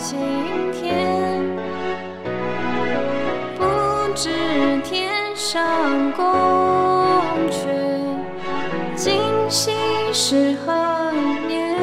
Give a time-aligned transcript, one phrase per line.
[0.00, 0.16] 今
[0.72, 1.42] 天
[3.56, 3.64] 不
[4.14, 4.30] 知
[4.84, 6.24] 天上宫
[7.50, 7.66] 阙
[8.94, 9.72] 今夕
[10.12, 10.72] 是何
[11.48, 11.76] 年？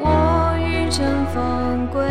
[0.00, 2.02] 我欲乘风归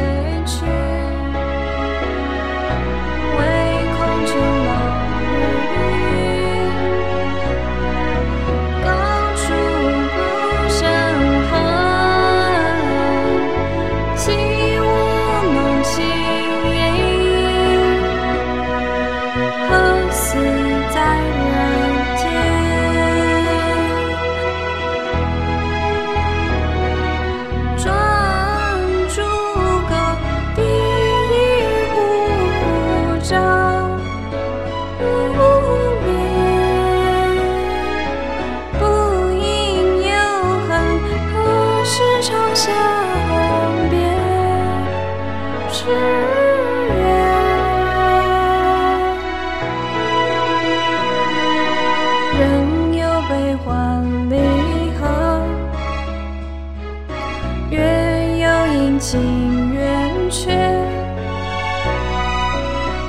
[59.03, 60.49] 情圆缺，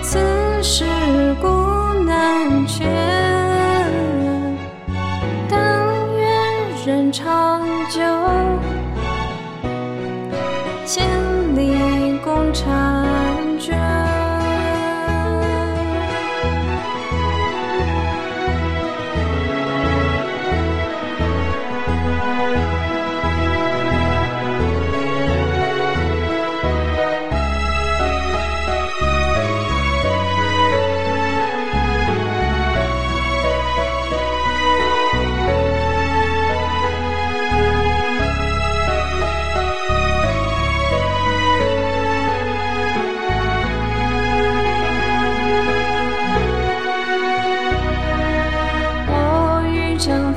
[0.02, 0.18] 此
[0.60, 0.84] 事
[1.40, 1.46] 古
[2.04, 2.84] 难全。
[5.48, 6.26] 但愿
[6.84, 8.00] 人长久，
[10.84, 11.06] 千
[11.54, 13.13] 里共婵。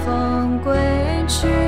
[0.08, 0.74] 风归
[1.28, 1.67] 去。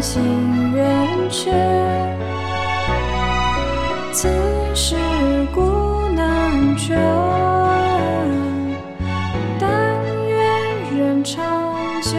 [0.00, 1.50] 情缘去
[4.12, 4.28] 此
[4.74, 4.94] 事
[5.52, 6.96] 古难全
[9.58, 9.96] 但
[10.28, 11.42] 愿人长
[12.02, 12.10] 久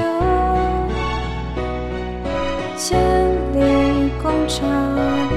[2.78, 3.00] 千
[3.54, 5.29] 里共婵